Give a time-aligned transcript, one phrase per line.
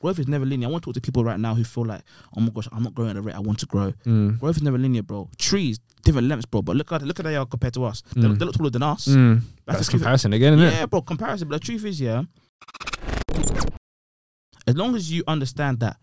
[0.00, 0.68] growth is never linear.
[0.68, 2.02] I want to talk to people right now who feel like,
[2.36, 3.92] oh my gosh, I'm not growing at the rate I want to grow.
[4.06, 4.38] Mm.
[4.40, 5.28] Growth is never linear, bro.
[5.38, 6.62] Trees, different lengths, bro.
[6.62, 8.02] But look at look at how they are compared to us.
[8.14, 8.38] They, Mm.
[8.38, 9.06] they look taller than us.
[9.06, 9.42] Mm.
[9.66, 10.90] That's That's comparison again, isn't Yeah, it?
[10.90, 11.48] bro, comparison.
[11.48, 12.22] But the truth is, yeah,
[14.66, 15.96] as long as you understand that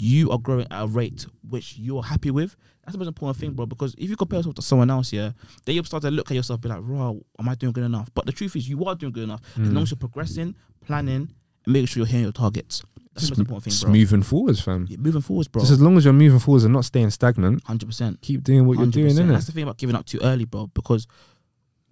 [0.00, 3.52] you are growing at a rate which you're happy with, that's the most important thing,
[3.52, 3.66] bro.
[3.66, 5.32] Because if you compare yourself to someone else, yeah,
[5.64, 8.10] then you'll start to look at yourself, be like, bro, am I doing good enough?
[8.14, 9.74] But the truth is, you are doing good enough as Mm.
[9.74, 10.54] long as you're progressing,
[10.84, 11.28] planning,
[11.64, 12.82] and making sure you're hitting your targets.
[13.20, 13.98] That's the most important Just thing, bro.
[14.00, 14.86] moving forwards, fam.
[14.88, 15.60] Yeah, moving forwards, bro.
[15.62, 18.20] Just as long as you're moving forwards and not staying stagnant, Hundred percent.
[18.22, 19.18] keep doing what you're doing, 100%.
[19.24, 19.28] innit?
[19.28, 20.66] That's the thing about giving up too early, bro.
[20.68, 21.06] Because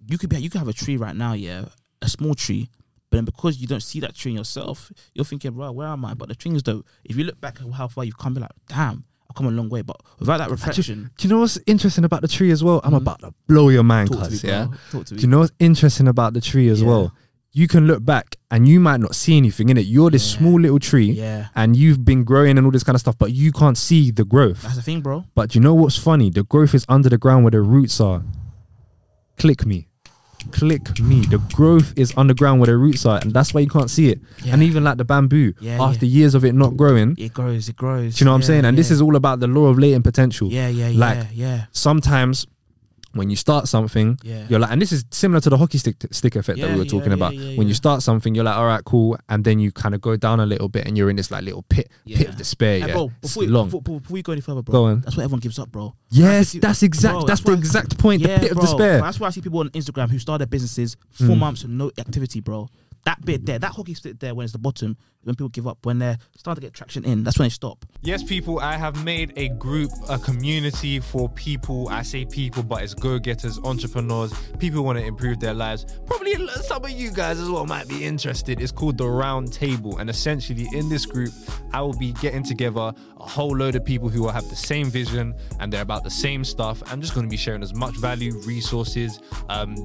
[0.07, 1.65] you could be, you could have a tree right now, yeah,
[2.01, 2.69] a small tree,
[3.09, 6.05] but then because you don't see that tree in yourself, you're thinking, right, where am
[6.05, 6.13] I?
[6.13, 8.41] But the thing is, though, if you look back at how far you've come, be
[8.41, 9.81] like, damn, I've come a long way.
[9.81, 12.79] But without that reflection, Do you know what's interesting about the tree as well?
[12.83, 12.97] I'm Mhm.
[12.97, 14.67] about to blow your mind, talk to me, cuz, yeah.
[14.91, 15.19] Talk to me.
[15.19, 16.87] Do you know what's interesting about the tree as Yeah.
[16.87, 17.13] well?
[17.53, 19.85] You can look back and you might not see anything in it.
[19.87, 20.37] You're this Yeah.
[20.39, 23.33] small little tree yeah, and you've been growing and all this kind of stuff, but
[23.33, 24.61] you can't see the growth.
[24.61, 25.25] that's the thing, bro.
[25.35, 26.29] But you know what's funny?
[26.29, 28.21] The growth is under the ground where the roots are.
[29.37, 29.87] Click me.
[30.51, 31.21] Click me.
[31.25, 34.21] The growth is underground where the roots are, and that's why you can't see it.
[34.43, 34.53] Yeah.
[34.53, 37.75] And even like the bamboo, Yeah, after years of it not growing, It grows, it
[37.75, 38.15] grows.
[38.15, 38.63] do you know what I'm saying?
[38.65, 40.47] And this is all about the law of latent potential.
[40.49, 40.99] yeah, yeah, yeah.
[40.99, 42.47] like- yeah, yeah, Sometimes
[43.17, 44.45] when you start something, yeah.
[44.49, 46.85] you're like, and this is similar to the hockey stick stick effect that we were
[46.85, 47.35] talking yeah, about.
[47.35, 50.01] yeah, when you start something, you're like, all right, cool, and then you kind of
[50.01, 52.79] go down a little bit, and you're in this like little pit, pit of despair.
[52.79, 53.65] Hey, yeah, bro, before, you, long.
[53.67, 55.01] before, before we go any further, bro, Go on.
[55.01, 55.93] that's what everyone gives up, bro.
[56.09, 57.13] Yes, see- that's exact.
[57.13, 58.21] bro, that's, that's the exact point.
[58.23, 58.61] the pit of bro.
[58.65, 59.01] despair.
[59.01, 61.39] That's why I see people on Instagram who start their businesses four Mm.
[61.39, 62.69] months and no activity, bro.
[63.07, 65.85] That bit there, that hockey stick there, when it's the bottom, when people give up,
[65.85, 67.85] when they're starting to get traction in, that's when they stop.
[68.01, 71.87] Yes, people, I have made a group, a community for people.
[71.87, 75.85] I say people, but it's go getters, entrepreneurs, people want to improve their lives.
[76.05, 78.61] Probably some of you guys as well might be interested.
[78.61, 79.97] It's called The Round Table.
[79.99, 81.33] And essentially, in this group,
[81.71, 84.89] I will be getting together a whole load of people who will have the same
[84.89, 86.83] vision and they're about the same stuff.
[86.87, 89.19] I'm just going to be sharing as much value, resources,
[89.49, 89.75] um,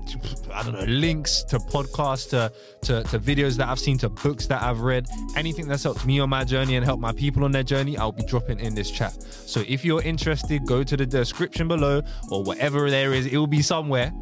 [0.53, 2.53] I don't know, links to podcasts, to,
[2.83, 5.07] to, to videos that I've seen, to books that I've read,
[5.37, 8.11] anything that's helped me on my journey and helped my people on their journey, I'll
[8.11, 9.13] be dropping in this chat.
[9.23, 13.47] So if you're interested, go to the description below or whatever there is, it will
[13.47, 14.13] be somewhere.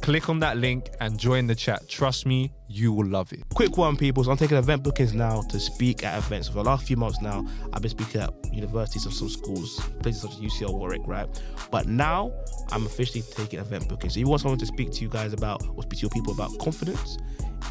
[0.00, 1.86] Click on that link and join the chat.
[1.86, 3.42] Trust me, you will love it.
[3.52, 4.24] quick one, people.
[4.24, 6.48] So I'm taking event bookings now to speak at events.
[6.48, 10.22] For the last few months now, I've been speaking at universities and some schools, places
[10.22, 11.28] such as UCL Warwick, right?
[11.70, 12.32] But now
[12.72, 14.14] I'm officially taking event bookings.
[14.14, 16.32] So you want someone to speak to you guys about or speak to your people
[16.32, 17.18] about confidence,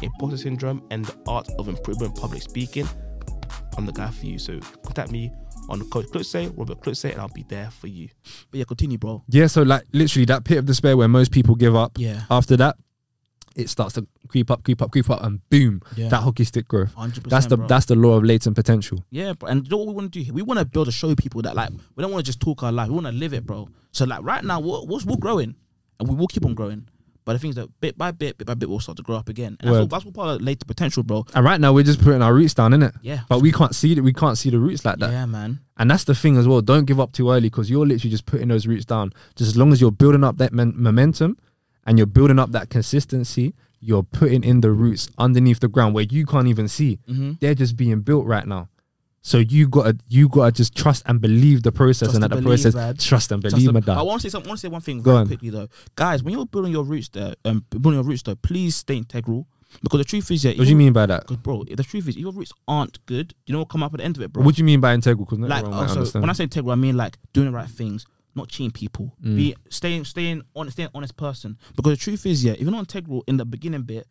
[0.02, 2.88] imposter syndrome, and the art of improvement public speaking.
[3.76, 4.38] I'm the guy for you.
[4.38, 5.30] So contact me
[5.68, 8.08] on the Coach Klutse, Robert Klutse, and I'll be there for you.
[8.50, 9.22] But yeah, continue, bro.
[9.28, 11.92] Yeah, so like literally that pit of despair where most people give up.
[11.96, 12.22] Yeah.
[12.30, 12.76] After that,
[13.56, 16.08] it starts to creep up, creep up, creep up, and boom, Yeah.
[16.08, 16.94] that hockey stick growth.
[16.94, 17.28] 100%.
[17.28, 17.66] That's the bro.
[17.66, 19.04] that's the law of latent potential.
[19.10, 19.48] Yeah, bro.
[19.48, 20.32] And you know what we want to do here?
[20.34, 22.62] We want to build a show people that like we don't want to just talk
[22.62, 22.88] our life.
[22.88, 23.68] We want to live it, bro.
[23.92, 25.54] So like right now, we're, we're, we're growing,
[25.98, 26.88] and we will keep on growing.
[27.24, 29.16] But the thing is that bit by bit, bit by bit, we'll start to grow
[29.16, 29.56] up again.
[29.60, 31.26] And that's, what, that's what part of latent potential, bro.
[31.34, 32.94] And right now we're just putting our roots down, innit?
[33.02, 33.20] Yeah.
[33.28, 34.00] But we can't see it.
[34.02, 35.10] We can't see the roots like that.
[35.10, 35.60] Yeah, man.
[35.76, 36.60] And that's the thing as well.
[36.62, 39.12] Don't give up too early because you're literally just putting those roots down.
[39.36, 41.36] Just as long as you're building up that men- momentum
[41.86, 46.04] and you're building up that consistency, you're putting in the roots underneath the ground where
[46.04, 46.98] you can't even see.
[47.08, 47.38] Mhm.
[47.40, 48.68] They're just being built right now.
[49.22, 52.36] So you gotta you gotta just trust and believe the process Trust and and that
[52.36, 52.96] the believe, process man.
[52.96, 54.48] trust and believe a- my I want to say something.
[54.48, 55.26] I want to say one thing Go very on.
[55.26, 56.22] quickly though, guys.
[56.22, 59.46] When you're building your roots, there, um, building your roots though, please stay integral.
[59.84, 60.50] Because the truth is, yeah.
[60.52, 61.20] What do you mean by that?
[61.20, 63.94] Because bro, the truth is, if your roots aren't good, you know what come up
[63.94, 64.42] at the end of it, bro.
[64.42, 65.26] What do you mean by integral?
[65.26, 68.04] Because like also, when I say integral, I mean like doing the right things,
[68.34, 69.36] not cheating people, Mm.
[69.36, 71.56] be staying staying honest, staying honest person.
[71.76, 74.08] Because the truth is, yeah, if you're not integral in the beginning bit,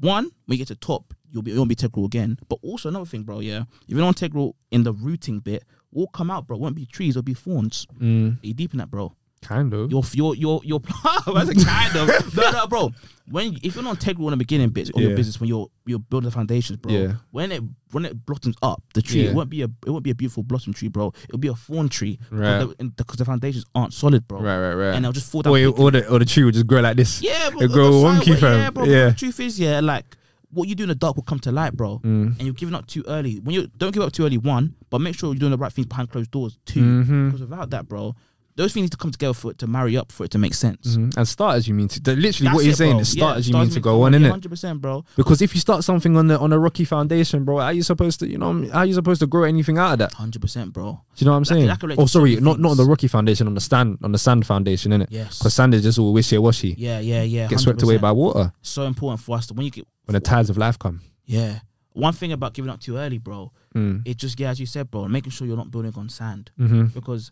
[0.00, 2.38] one when you get to top, you'll be you won't be integral again.
[2.48, 6.00] But also another thing, bro, yeah, if you're not integral in the rooting bit, what
[6.02, 6.56] will come out, bro?
[6.56, 7.86] It won't be trees, it'll be thorns.
[8.00, 9.14] mm, Are you deep in that, bro?
[9.40, 9.88] kind of.
[9.88, 12.90] Your your your your that's a kind of no no bro.
[13.30, 16.00] When if you're not integral in the beginning bits of your business, when you're you're
[16.00, 16.92] building the foundations, bro.
[16.92, 17.12] Yeah.
[17.30, 17.62] When it
[17.92, 19.30] when it blossoms up, the tree Yeah.
[19.30, 21.12] it won't be a it won't be a beautiful blossom tree, bro.
[21.28, 22.64] It'll be a thorn tree, Right.
[22.66, 24.40] Because the, the foundations aren't solid, bro.
[24.40, 24.94] Right, right, right.
[24.96, 25.52] And they'll just fall down.
[25.52, 27.22] or, or, the, or the tree will just grow like this.
[27.22, 27.60] yeah, bro.
[27.60, 28.58] it grow wonky, fam.
[28.58, 28.84] Yeah, bro.
[28.86, 29.10] Yeah.
[29.10, 30.16] The truth is, yeah, like
[30.50, 31.98] what you do in the dark will come to light, bro.
[32.04, 32.36] Mm.
[32.38, 33.36] And you're giving up too early.
[33.40, 35.72] When you don't give up too early, one, but make sure you're doing the right
[35.72, 37.26] things behind closed doors, 2 Mhm.
[37.26, 38.14] Because without that, bro,
[38.56, 40.52] those things need to come together for it to marry up, for it to make
[40.52, 40.96] sense.
[40.96, 41.16] Mhm.
[41.16, 42.00] And start as you mean to.
[42.00, 43.00] Literally, That's what you're it, saying bro.
[43.02, 44.30] is start Yeah, as you mean to go on, to innit?
[44.30, 45.04] Hundred percent, bro.
[45.16, 47.84] Because if you start something on the on a rocky foundation, bro, how are you
[47.84, 50.14] supposed to, you know, how are you supposed to grow anything out of that?
[50.14, 51.00] Hundred percent, bro.
[51.14, 51.66] Do you know what I'm saying?
[51.68, 54.44] that oh, sorry, not not on the rocky foundation, on the sand, on the sand
[54.44, 55.06] foundation, innit?
[55.10, 55.38] Yes.
[55.38, 56.74] Because sand is just all wishy washy.
[56.76, 57.46] Yeah, yeah, yeah.
[57.46, 60.20] Get swept away by water So important for us to when you get when the
[60.20, 61.00] tides of life come.
[61.26, 61.60] yeah.
[61.92, 64.02] one thing about giving up too early, bro, Mm.
[64.06, 66.84] it just yeah, as you said, bro, making sure you're not building on sand Mm-hmm.
[66.86, 67.30] because,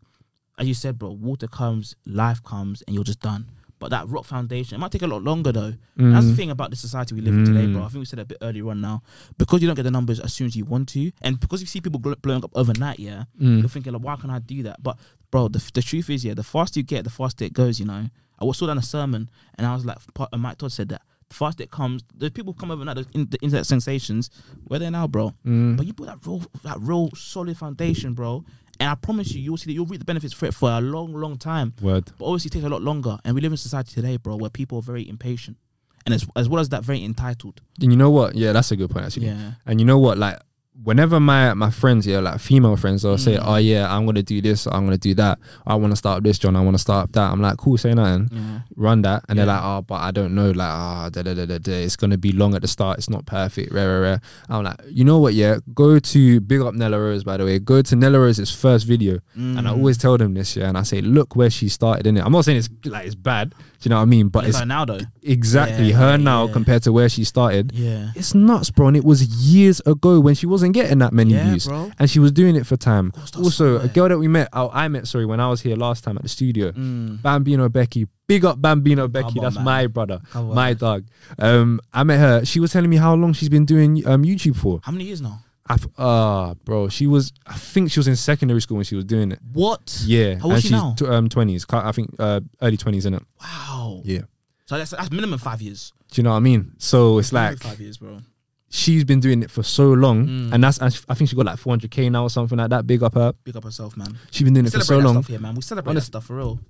[0.59, 3.47] as you said, bro, water comes, life comes, and you're just done.
[3.79, 5.75] But that rock foundation, it might take a lot longer though.
[5.97, 6.37] That's the Mm.
[6.37, 7.83] thing about the society we live in today, bro.
[7.83, 7.85] Mm.
[7.85, 9.03] I think we said a bit earlier on now.
[9.39, 11.67] Because you don't get the numbers as soon as you want to, and because you
[11.67, 13.61] see people blowing up overnight, yeah, Mm.
[13.61, 14.83] you're thinking like, why can't I do that?
[14.83, 14.99] But
[15.31, 17.79] bro, the, the truth is, yeah, the faster you get, the faster it goes.
[17.81, 18.09] You know,
[18.41, 19.99] I was saw that in a sermon, and I was like,
[20.37, 23.67] Mike Todd said that faster it comes, the people come overnight, the, in, the internet
[23.67, 24.31] sensations,
[24.65, 25.33] where they now, bro.
[25.45, 25.77] Mm.
[25.77, 28.45] But you put that real, that real solid foundation, bro.
[28.79, 30.81] And I promise you, you'll see that you'll reap the benefits for it for a
[30.81, 31.73] long, long time.
[31.81, 32.13] Word.
[32.19, 33.19] But obviously, it takes a lot longer.
[33.25, 35.57] And we live in society today, bro, where people are very impatient,
[36.05, 37.63] and as as well as that, very entitled.
[37.81, 38.35] And you know what?
[38.35, 39.27] Yeah, that's a good point actually.
[39.27, 39.53] Yeah.
[39.65, 40.19] And you know what?
[40.19, 40.39] Like,
[40.85, 43.43] whenever my my friends, yeah, like female friends, they'll say, Mm.
[43.45, 44.67] "Oh yeah, I'm gonna do this.
[44.67, 45.39] I'm gonna do that.
[45.67, 46.55] I want to start up this, John.
[46.57, 48.29] I want to start up that." I'm like, "Cool, say nothing.
[48.33, 48.61] Yeah.
[48.77, 50.51] Run that." And they're like, "Oh, but I don't know.
[50.51, 51.73] Like, ah, da, da, da, da, da.
[51.85, 52.99] it's gonna be long at the start.
[52.99, 53.73] It's not perfect.
[53.73, 55.35] Rare, rare, rare." I'm like, you know what?
[55.35, 57.25] Yeah, go to big up Nella Rose.
[57.25, 59.77] By the way, go to Nella Rose's first video, and I Mm.
[59.79, 60.57] always tell them this.
[60.57, 62.25] Yeah, and I say, look where she started in it.
[62.25, 63.55] I'm not saying it's like it's bad.
[63.87, 64.29] You know what I mean?
[64.31, 64.99] But it's now though.
[65.23, 66.53] exactly Yeah, her now yeah.
[66.53, 67.71] compared to where she started.
[67.73, 68.11] Yeah.
[68.17, 68.89] It's nuts, bro.
[68.89, 71.67] And it was years ago when she wasn't getting that many views.
[71.69, 71.93] bro.
[71.99, 73.13] And she was doing it for time.
[73.39, 76.03] Also, a girl that we met, oh, I met, sorry, when I was here last
[76.03, 77.23] time at the studio, Mm.
[77.23, 78.09] Bambino Becky.
[78.27, 79.39] Big up Bambino Becky.
[79.39, 79.65] on, That's man.
[79.65, 80.55] my brother, Come on.
[80.57, 81.05] my dog.
[81.39, 82.45] Um, I met her.
[82.45, 84.81] She was telling me how long she's been doing um YouTube for.
[84.83, 85.39] How many years now?
[85.69, 87.33] I Ah, bro, she was.
[87.47, 89.41] I think she was in secondary school when she was doing it.
[89.53, 90.01] What?
[90.05, 90.95] Yeah, How old and is she she's now?
[90.97, 91.67] tw- um twenties.
[91.71, 93.23] I think uh, early twenties in it.
[93.41, 94.01] Wow.
[94.05, 94.23] Yeah.
[94.67, 95.93] So that's, that's minimum five years.
[96.11, 96.73] Do you know what I mean?
[96.79, 98.19] So it's Minimum like five years, bro.
[98.69, 100.53] she's been doing it for so long, Mm.
[100.53, 102.87] and that's and I think she got like 400k now or something like that.
[102.87, 103.33] Big up her.
[103.45, 104.17] Big up herself, man.
[104.31, 105.15] She's been doing it for so that long.
[105.15, 105.55] stuff here, man.
[105.55, 106.55] We celebrate Honest- that stuff for real.
[106.57, 106.63] Do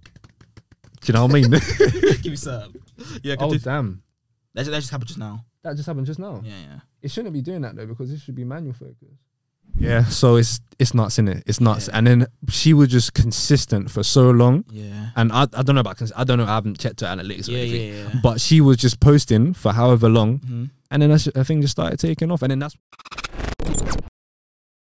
[1.05, 1.51] you know what I mean?
[2.23, 2.75] Give me some.
[3.23, 3.59] Yeah, oh continue.
[3.61, 4.03] damn,
[4.55, 5.45] that, just, that just happened just now.
[5.67, 6.41] That just happened just now.
[6.45, 6.81] Yeah, yeah.
[7.03, 9.19] It shouldn't be doing that though because this should be manual focus.
[9.79, 11.43] Yeah, so it's it's nuts in it.
[11.47, 11.99] It's nuts, Yeah.
[11.99, 14.65] and then she was just consistent for so long.
[14.71, 15.11] Yeah.
[15.17, 17.49] And I, I don't know about cons- I don't know I haven't checked her analytics
[17.49, 18.21] or Yeah, anything, yeah, yeah.
[18.23, 20.71] but she was just posting for however long, Mhm.
[20.91, 22.77] and then that sh- I think just started taking off, and then that's